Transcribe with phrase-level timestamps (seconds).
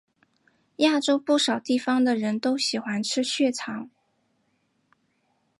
[0.77, 3.87] 亚洲不少地方的人都喜欢吃血肠。